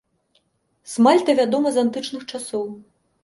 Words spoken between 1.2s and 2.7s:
вядома з антычных часоў.